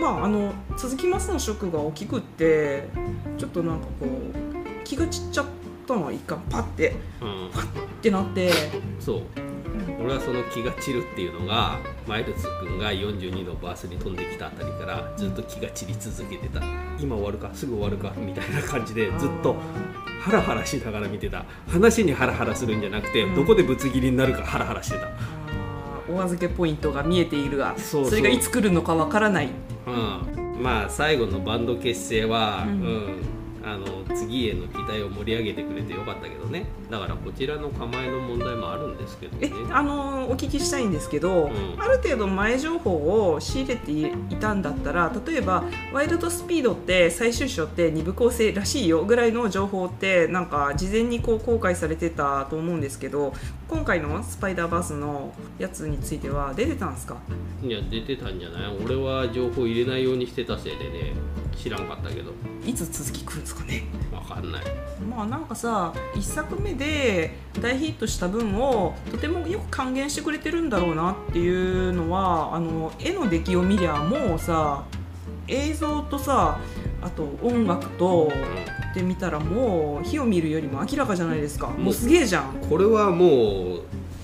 [0.00, 2.84] まああの続きますのショックが大きくって
[3.38, 5.46] ちょっとなんかこう気が散っちゃっ
[5.88, 6.94] たの一回パッて。
[7.20, 7.50] うん。
[7.52, 7.66] パッ
[8.02, 8.52] てなって。
[9.00, 9.22] そう
[10.00, 16.60] 俺はその気が散るっていうのがマイルズ君が42のバースに飛んできたあたりからずっと気が散り続けてた。
[16.98, 19.56] 今終わるかすぐ終わるかみたいな感じでずっと
[20.20, 21.44] ハラハラしながら見てた。
[21.68, 23.34] 話にハラハラするんじゃなくて、うん。
[23.34, 25.08] どこでぶつ切りになるかハラハラしてた。
[26.12, 28.16] お預けポイントが見えているがそうそう。
[28.16, 29.48] れがいつ来るのかわからない
[29.86, 29.90] う。
[29.90, 33.22] ん、まあ最後のバンド結成は、ううんん。
[33.64, 33.86] あの
[34.18, 36.66] 次への期待を盛り上げてくれてよかったけどね。
[36.90, 41.50] だからこちらの構えの問題もあるんですけどえねあのお聞きしたいんですけど、ん。
[41.78, 53.32] ある程度前情報を仕入れていたんだったら例えば「ワイルドスピードって最終章って二部構成らしいよ」ぐらいの情報ってなんか事前にこう公開されてたと思うんですけど
[53.68, 57.16] 今回のスパイダーバースのやつについては出てたんですか？
[57.62, 58.76] いや出てたんじゃない？
[58.84, 61.12] 俺は情報入れないようにしてたせいでね
[61.56, 62.32] 知らんかったけど。
[62.64, 63.84] いつ続き来るんですかね？
[64.16, 64.62] わかんない。
[65.08, 74.84] まあなんかさ1作目で大ヒットした分をとてもよく還元してくれてるんだろうなっていうのはあの絵の出来を見りゃもうさ
[75.48, 76.58] 映像とさ
[77.02, 78.32] あと音楽と
[78.94, 81.68] で見たらもう火を見るよりも明らかじゃないですか。
[81.68, 82.54] もうすげえじゃん。
[82.68, 83.82] これはもう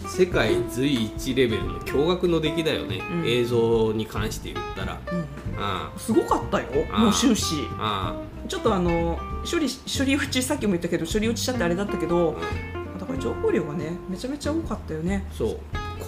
[0.09, 3.27] 世界随一レベルの驚愕の出来だよね、うん。
[3.27, 4.99] 映像に関して言ったら。
[5.13, 5.25] うん。
[5.59, 6.67] あすごかったよ。
[6.93, 7.57] あもう終始。
[7.79, 8.17] あ
[8.49, 9.19] ちょっとあの
[9.51, 15.27] 処理処理落ちさっきも言ったけど処理落ちしちゃってあれだったけどあだから情報量がねめちゃめちゃ多かったよね。
[15.33, 15.59] そう。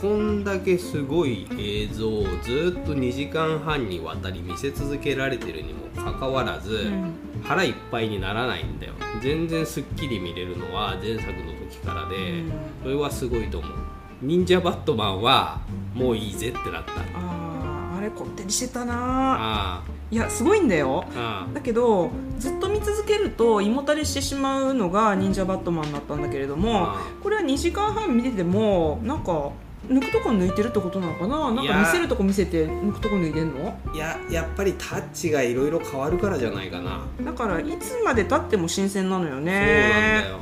[0.01, 7.15] こんだけすごい映像をずっと2時間半にわたり見せ続けられてるにもかかわらず、うん。
[7.43, 8.93] 腹いっぱいにならないんだよ。
[9.23, 12.53] 全然すっきり見れるのは前作の時からで、うん。
[12.83, 13.73] それはすごいと思う。
[14.21, 15.61] 忍者バットマンは
[15.95, 16.93] もういいぜってなった。
[17.15, 21.05] あーあれこってりしてたなあいやすごいんだよ。
[21.17, 29.51] ああだけどずっと見続けると胃もたれしてしまうのが忍者バットマンだったんだけれどもあこれは2時間半見ててもなんか
[29.89, 31.51] 抜くとこ抜いてるってことなのかな？
[31.53, 33.79] なんか見せるとこ見せて抜くとこ抜いてんの？
[33.95, 40.39] いややっぱりタッチがいろいろ変わるからじゃないかな、だからいつまでたっても新鮮なのよそうなんねだよ、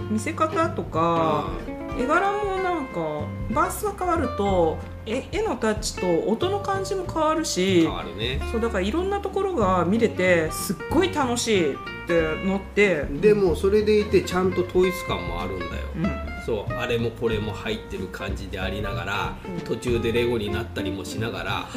[0.00, 0.14] うん。
[0.14, 1.50] 見せ方とか
[1.98, 8.40] 絵柄もなんかバースが変わると絵絵のタッチと音の感じも変わるし変わるね。
[8.52, 13.04] そうだからいろんなところが見れてすっごい楽しいってのって。
[13.04, 15.70] でもそれでいてちゃんと統一感もあるんだよ。
[15.96, 16.28] うん。
[16.46, 19.60] そうあれもこれも入ってる感じでありながらうん。
[19.60, 21.68] 途中でレゴになったりもしながら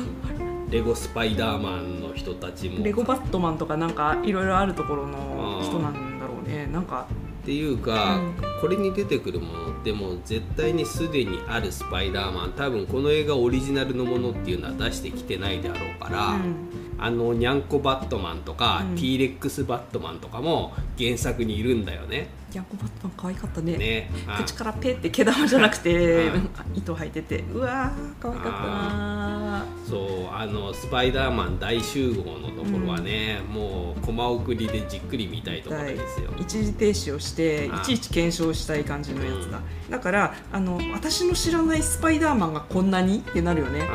[0.70, 2.84] レゴスパイダーマンの人たちも。
[2.84, 6.68] レゴバットマンとかなんかいろいろあるところの人なんだろうね。
[6.68, 7.08] なんか
[7.42, 8.36] っていうか、うん。
[8.62, 16.70] これに出てくるものってもう絶対にすでにあるスパイダーマン多分この映画オリジナルのものっていうのは出してきてないであろうから、うん。
[17.00, 18.96] あのニャンコバットマンとか、うん。
[18.96, 22.30] T レックスバットマンとかも原作にいるんだよね。
[22.58, 23.78] ヤコバットマン可愛かったね。
[23.78, 26.32] ねあ口からペって毛玉じゃなくて
[26.74, 36.32] 糸入っててうわー可愛かったなそうあのスパイダーマン大集合のところはね、もうコマ送りでじっくり見たいところですよ。
[36.38, 39.62] 一時停止をしていちいち検証したい感じのやつだ。
[39.90, 43.88] だからあの私の知らないスパイダーマンがこんなにってなるよね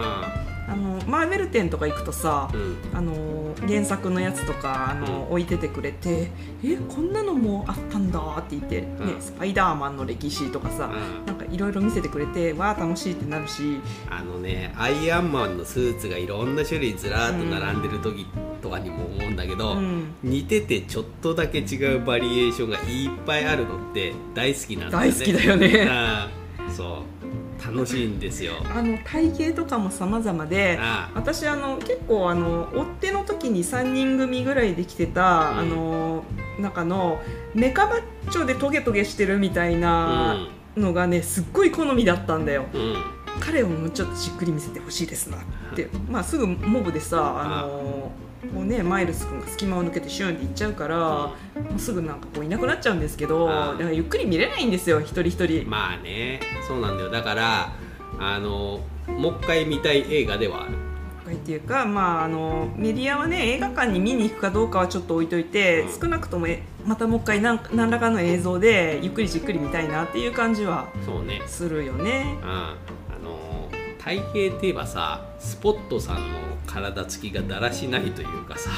[0.68, 2.76] ああのマーベル店とか行くとさあうん。
[2.92, 5.30] あの原作のやつとかあの、うん。
[5.30, 6.30] 置いててくれて
[6.64, 9.20] えこんなのもあったんだって言って、ねうん。
[9.20, 11.26] スパイダーマンの歴史とかさ、うん。
[11.26, 13.80] なんかいろいろ見せてくれてわあ楽しいってなるし。
[14.10, 18.26] あのねアイアンマンのスーツがいろんな種類ずらーっと並んでる時
[18.62, 20.14] とかにも思うんだけど、うん。
[20.22, 25.10] 似ててちょっとだけ違うバリエーションがいっぱいあるのって大好きなんだよね。
[25.10, 26.36] 大好きだよね。
[26.76, 27.15] そう
[27.64, 28.54] 楽しいんですよ。
[28.74, 30.78] あの体型とかも様々で
[31.14, 35.58] 私あの結構あの追っ手の時に3人組ぐらいできてた、うん。
[35.58, 36.24] あの
[36.58, 37.20] 中の
[37.54, 42.66] メカバッチョでトゲトゲしてるみたいなのがねすっごい好みだったんだよ。
[42.72, 42.80] うん。
[42.80, 45.40] うん彼をもうちょっとじっくり見せてほしいですなっ
[45.74, 48.10] て、まあ、すぐモブでさあの
[48.54, 51.32] こうね、マイルス君が隙間を抜けてシュンって行っちゃうから、も
[51.76, 57.10] うすぐなんかこういなくなっちゃうんですけどだからゆっくり見れないんですよ一人一人、まあねそうなんだよ。
[57.10, 57.72] だから
[58.18, 60.86] あのもう一回見たい映画ではある。
[61.26, 66.00] 回っていうか、まあ、あのメディアはね映画館に見に行くかどうかはちょっと置いといて、うん。
[66.00, 71.42] 少なくともえまたもう一回何何らかの映像でゆっくりじっくり見たいなっていう感じはそうね。
[71.46, 72.36] するよね。
[72.42, 72.48] うん。
[72.48, 72.76] あ
[73.22, 78.70] の体型っていえばさスポットさんの体つきがだらしないというかさ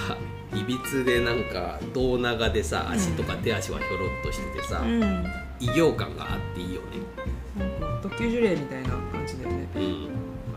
[0.55, 5.25] いびつでなんか胴長でさ足とか手足はひょろっとしててさ、うん。
[5.61, 6.89] 異形感があっていいよね。
[7.81, 9.69] か特級呪霊みたいな感じだよね。
[9.77, 10.09] うん。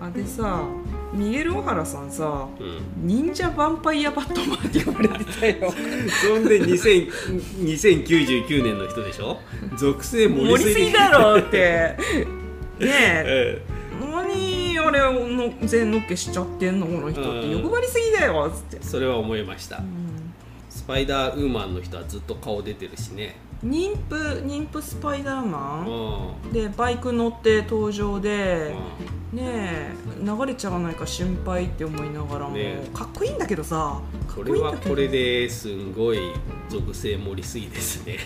[0.02, 0.64] あでさ
[1.14, 3.08] ミゲル・オハラさんさうん。
[3.08, 5.72] 忍者ヴァンパイアバットマンって呼ばれてたよ。
[6.28, 7.12] そんで2000
[7.66, 9.40] 2099年の人でしょ？
[9.76, 11.98] 属性盛盛りすぎぎだろって。
[12.80, 13.62] ねえ
[14.88, 18.78] あれの全のっけしちゃってんのこの人ってうん欲張りすぎだよっつって。
[18.78, 19.78] え、それは思いました。
[19.78, 20.34] うん。
[20.70, 23.36] スパイダーウーマンの人はずっと顔出てるしね。
[23.64, 24.16] 妊婦
[24.46, 26.50] 妊婦スパイダーマうん。
[26.50, 28.74] ンでバイク乗って登場で
[29.34, 29.92] うねえ
[30.24, 36.20] 流れちゃわないか心配って思いながらも、ねかっこいいんだけどさかこっれはこれですんごい
[36.70, 38.18] 属性盛りすぎですね。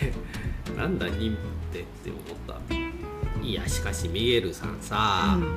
[0.78, 2.56] なんだ妊婦ってって思った。
[3.44, 5.56] いやしかしミゲルさんさ、うん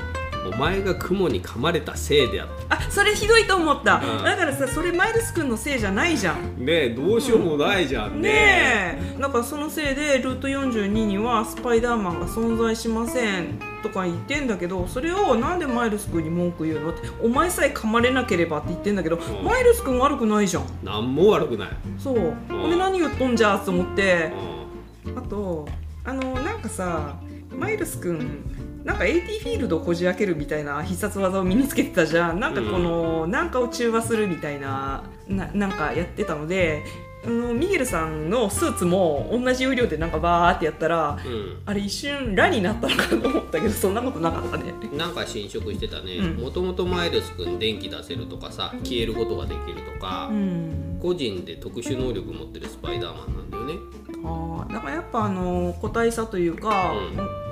[0.48, 4.24] お前が雲に噛まれたせいであっあそれひどいと思った、うん。
[4.24, 6.64] だからさそれマイルス君のせいじゃないじゃん。
[6.64, 8.28] ねえどうしようもないじゃんね。
[8.28, 9.20] ねえ。
[9.20, 19.20] だからそのせいでルート42にはスパイダーマンが存在しませんとか言ってんだけどそれをなんでマイルス君に文句言うのってお前さえ噛まれなければって言ってんだけど、ん。
[19.44, 20.64] マイルス君悪くないじゃん。
[20.82, 24.32] なんも悪くない、そう、俺何言っとんじゃと思って。
[24.54, 24.58] う
[25.18, 25.68] あと
[26.04, 27.16] あのなんかさ
[27.50, 28.44] マイルス君
[28.88, 32.40] なんか AT フィールドをこじ開けるみたいな必殺技を身につけてたじゃん。
[32.40, 36.84] なんかこの、なんかを中和するみたいなななんかやってたので
[37.22, 41.18] あのミゲルさんのスーツも同じ要領でなんかバーってやったらん。
[41.66, 44.72] あれ一瞬ラになったのかと思ったけどそんなことなかったね。
[44.90, 46.16] うん、なんか侵食してたね。
[46.16, 46.36] うん。
[46.36, 50.98] もともとマイルス君電気出せるとかさ消えることができるとか、うん。
[50.98, 53.74] 個人で特殊能力持ってるスパイダーマンなんだよね。
[54.24, 57.47] あーだからやっぱあの個体差というか、うん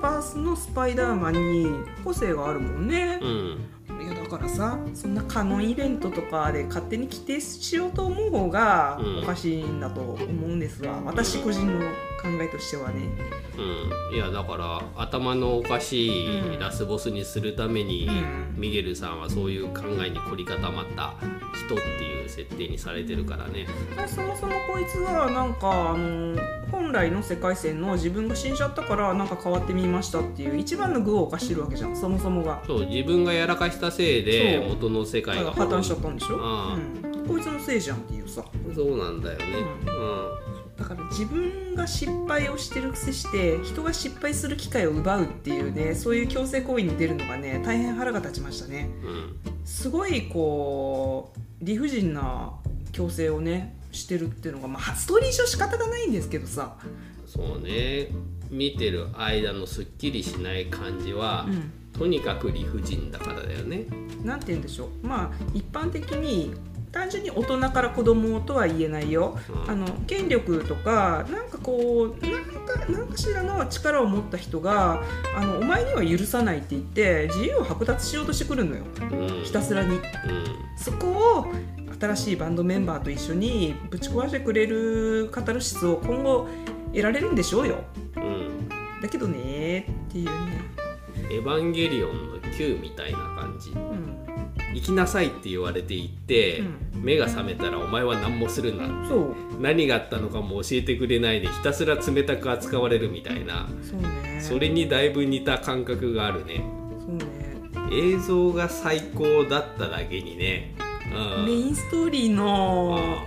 [0.00, 1.66] バースのスパイダーマンに
[2.02, 4.02] 個性があるもんね、うん。
[4.02, 9.18] いやだからさそんなカノンイベントとかで勝手に規定しようと思う方がうん。
[9.20, 11.80] おかしいんだと思うんですが、私個人の
[12.22, 13.08] 考えとしてはね。
[13.58, 18.10] うん、いやだから頭のおかしいラスボスにするために、う
[18.56, 18.60] ん。
[18.60, 21.14] ミゲルさんはそういう考えに凝り固まった
[21.66, 23.66] 人っていう設定にされてるからね。
[24.06, 26.36] そもそもこいつはなんかあの
[26.70, 32.62] 本来の世界線の自分が死んじゃったからなんか変わってみましたっていう一番の具を犯してるわけじゃんそもそもが。
[32.66, 35.52] そう自分がやらかしたせいで元の世界が。
[35.52, 36.78] 破綻しちゃったんでしょ、ああう
[37.24, 38.44] ん、こいつのせいじゃんっていうさ。
[38.74, 39.44] そうなんだよね。
[40.76, 48.88] だから自分が失敗をしてるくせして人が失敗する機会を奪うっていうねそういう強制行為に出るのがね大変腹が立ちましたね。
[49.02, 49.36] うん、うん。
[49.64, 52.54] すごいこう理不尽な
[52.92, 56.76] 強制をねしてるっていうのが、まあ、ストーリー上仕方がないんですけどさ、
[57.26, 58.08] そうね。
[58.50, 63.86] 見てる間のすっきりしない感じは、うん、とにかく理不尽だからだよね。
[64.24, 65.06] なんて言うんでしょう。
[65.06, 66.52] まあ一般的に
[66.90, 69.70] 単純に大人から子供とは言えないよ、うん。
[69.70, 75.00] あの権力とかなんかこうなんか何かしらの力を持った人が
[75.36, 78.82] あのお前には許さないって言って自由を剥奪しようとしてくるのよ。
[79.12, 79.44] うん。
[79.44, 79.94] ひたすらに。
[79.94, 80.02] うん。
[80.76, 81.06] そこ
[81.38, 81.46] を
[82.00, 86.48] 新しいバンドメンバーと一緒にぶち壊してくれるカタルシスを今後
[86.92, 87.84] 得られるんでしょうよ。
[88.16, 88.68] うん。
[89.02, 90.32] だけどねっていうね、
[91.30, 93.70] エヴァンゲリオンの Q みたいな感じ。
[93.70, 96.62] うん、行きなさいって言われて行って、
[96.94, 99.06] 目が覚めたらお前は何もするな。
[99.06, 99.34] そう。
[99.60, 103.68] 何があったのかも教えてくれないでひたすら冷たく扱われるみたいな。
[103.82, 104.40] そうね。
[104.40, 106.64] それにだいぶ似た感覚があるね。
[106.98, 107.26] そうね。
[107.92, 110.74] 映像が最高だっただけにね、
[111.12, 113.24] うん、メインストーリーの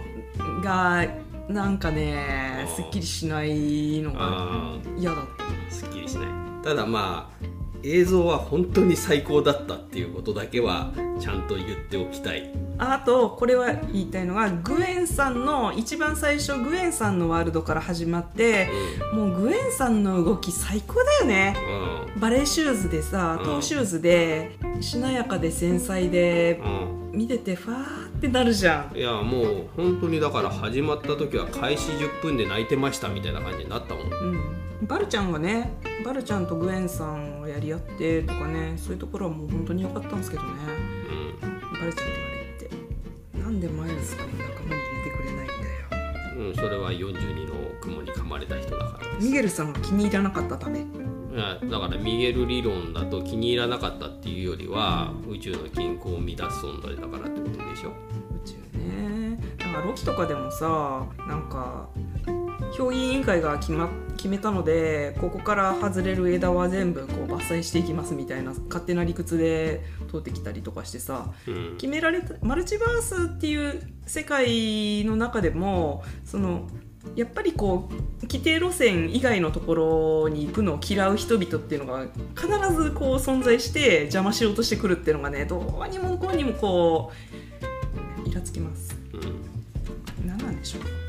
[0.63, 1.05] が
[1.47, 2.75] なんかねうん。
[2.75, 5.73] すっきりしないのがあ嫌だった。
[5.73, 6.27] すっきりしない。
[6.63, 7.45] ただまあ
[7.83, 12.49] 映像は本当に最高だったっていうことだけはちゃんと言っておきたい
[12.83, 18.67] ああとこれは言いたいのがグエンさんの一番最初グエンさんのワールドから始まって
[19.13, 21.55] もうグエンさんの動き最高だよね。
[22.15, 22.19] うん。
[22.19, 23.45] バレーシューズでさうん。
[23.45, 27.11] トーシューズでしなやかで繊細でうん。
[27.13, 28.97] 見ててファーってなるじゃん。
[28.97, 34.07] いやもう本当にだから始まった時は開始10分で泣いてましたみたいな感じになったもん。
[34.81, 35.71] うん、バルちゃんがね
[36.03, 40.49] バルちゃんとグエンさんをやり合ってとかねそういうところはもう本当に良かったんですけどね。
[41.39, 42.32] うバルちゃんって言われて
[43.53, 45.53] なんでマイルス君仲間に入れてくれないんだ
[46.35, 46.43] よ。
[46.43, 50.83] ん、うん、それは42の雲に噛まれた人だからミゲルさんが気に入らなかったため。
[51.33, 57.89] だからミゲル理論だと気に入らなかったっていうよりは宇宙の均衡を乱す存在だからってことでしょ。
[57.89, 57.93] 宇
[58.45, 59.39] 宙ね。
[59.57, 61.89] だからロキとかでもさなんか
[62.73, 71.77] 評議委員会が決,、ま、決めたのでここから外れる枝は全部こう伐採していきますみたいな勝手な理屈で通ってきたりとかしてさうん。
[71.77, 76.67] 決められたマルチバースっていう世界の中でもその
[77.15, 82.05] やっぱりこう規定路線以外のところに行くのを嫌う人々っていうのが
[82.35, 82.47] 必
[82.81, 87.11] ずこう存在して邪魔しようとしてくるっていうのがねどうにもこうにもこ
[88.25, 88.95] うイラつきます。
[89.13, 90.27] うん。
[90.27, 91.02] 何なんでしょう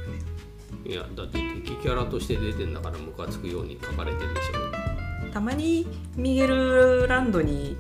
[0.84, 5.32] いやだって敵キャラとして出てんだからムカつくように書かれてるでしょ。
[5.32, 7.76] たまにミゲルランドに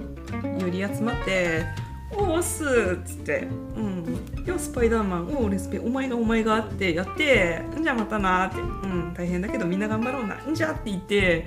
[0.58, 1.64] 寄り集まって
[2.16, 2.64] 「おーす」
[3.00, 3.46] っつって
[3.76, 5.26] 「うん、よスパイダーマン。
[5.28, 11.46] おーレスペお前がお前が」ってやって「んじゃまたな」って「うん大変だけどみんな頑張ろうな」んじゃって言って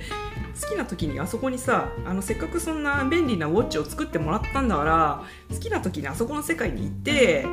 [0.61, 7.45] 好きな時にあそこにさあのせっかくそんな便利なウォッチを作ってもらったんだから好きな時にあそこの世界に行って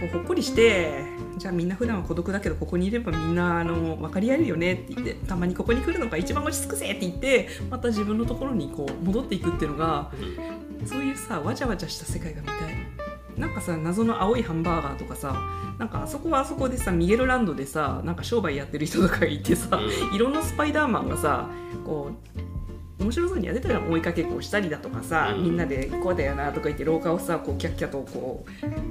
[0.00, 1.04] こうほっこりして
[1.36, 10.10] じゃあみんな普段は孤独だけどここにいればみんなあの分かり合えるよねって言ってたまにここに来るのが一番落ち着くぜって言ってまた自分のところにこう戻っていくっていうのが
[10.84, 12.56] そういうさわちゃわちゃした世界が見たい。
[13.36, 15.34] なんかさ謎の青いハンバーガーとかさ
[15.78, 21.48] なんかあそこはあそこでさミゲルランドでさなんか商売やってる人とかがいてさ、ういろんなスパイダーマンがさ
[21.86, 22.40] こう
[23.00, 25.44] 面白そうにやってたじゃん追いかけっこをしたりだとかさ、うん。
[25.44, 28.44] みんなでこうだよなとか言って廊下をさこうキャッキャとこ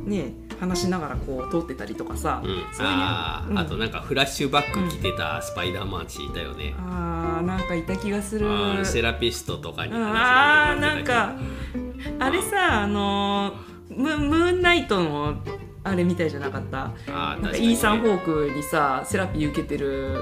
[0.05, 3.57] うね話しながらこう通ってたりとかさ、うん、そういうあー、うん。
[3.59, 8.47] あとなんかフラッシュバック着てたスパイダーマンチいたよね、あーなんかいた気がする。
[8.85, 11.35] セラピストとかに話あーしなんか
[12.19, 15.35] あれさあのームムーンナイトの
[15.83, 16.91] あれみたいじゃなかった？
[17.07, 20.15] あーなんかイーサン・ホークにさセラピー受けてる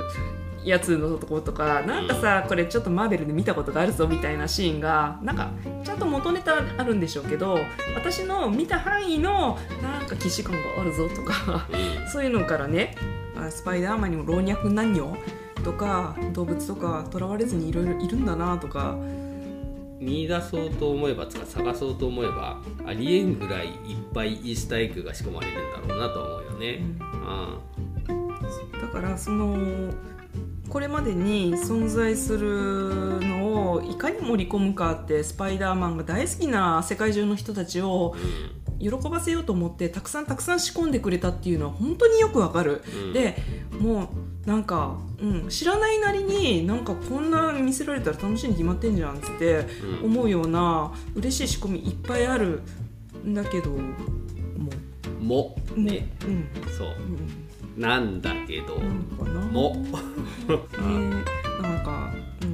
[0.63, 5.51] やつのところとかなんかさこれちょっとマーベルで見たことがあるぞみたいなシーンがなんか
[5.83, 7.59] ちゃんと元ネタあるんでしょうけど
[7.95, 11.67] 私の見た範囲のなんか既視感があるぞとか
[12.03, 12.09] うん。
[12.09, 12.95] そういうのからね
[13.35, 15.17] あスパイダーマンにも老若男女
[15.63, 18.97] とか動物とかとらわれずにいろいろいるんだなとか。
[19.99, 23.73] 見出そうと思えばつか探そうと思えばありえんぐらいいっ
[24.13, 26.83] ぱいイースターエッグが仕込まれるんだろうなと思うよね、
[28.07, 28.79] うん。
[28.79, 29.91] だからその
[30.77, 38.13] これまでに存在するのをいかに盛り込むかってスパイダーマンが大好きな世界中の人たちを
[38.79, 42.83] 喜ばせようと思ってたくさんたくさん仕込んでくれたっていうのは本当によくわかる。
[42.85, 43.13] うん。
[43.13, 43.41] で
[43.79, 44.11] も
[44.45, 49.65] うなんか、うん、知らないなりになんかこんな見せられたら楽しいに決まってんじゃんって
[50.03, 50.11] うん。
[50.11, 52.61] 思うような嬉しい仕込みいっぱいある
[53.25, 53.79] んだけども
[55.19, 55.55] も。
[55.75, 56.07] うね。
[56.23, 56.47] うん。
[56.77, 56.87] そう。
[56.89, 57.46] うん
[57.77, 59.03] なんだけど、なん。
[59.03, 59.75] かなも。
[59.85, 59.87] ね。
[61.61, 62.11] なんか、
[62.41, 62.45] う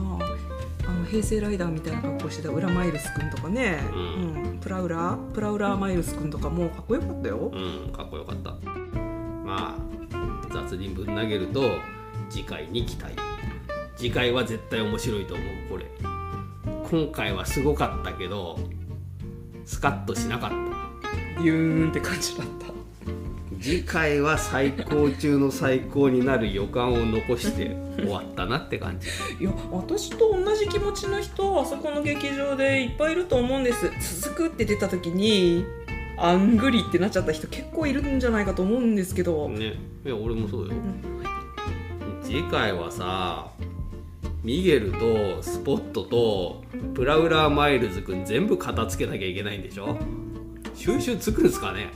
[0.00, 4.58] ん、まああの平成ライダーみたいな格好してた裏マイルス君とかね、ううん。
[4.58, 7.92] プラウラプラウラマイルス君とかもかっこよかったよ、うん。
[7.92, 8.50] かっこよかった。
[9.44, 9.96] まあ
[10.52, 11.62] 雑にぶん投げると
[12.28, 13.14] 次回に期待。
[13.96, 15.86] 次回は絶対面白いと思うこれ。
[16.90, 18.58] 今回はすごかったけど
[19.64, 20.56] スカッとしなかった。
[21.40, 22.75] ビューンって感じだった
[23.66, 29.08] 次回は最高中の最高になる予感を残して終わったなって感じ。
[29.42, 33.90] いや私と同じ気持ちの人あそこの劇場でいっぱいいると思うんです。
[34.22, 35.64] 続くって出た時に
[36.16, 39.74] アングリってなっちゃった人結構いるんじゃないかと思うんですけど、ね。
[40.04, 40.68] いや俺もそうよ。
[40.68, 42.22] うん。
[42.22, 43.48] 次回はさ
[44.44, 46.62] ミゲルとスポットと
[46.94, 49.96] プラウラーマイルズくん全部片付けなきゃいけないんでしょ？
[50.76, 51.88] 収拾つくんすかね？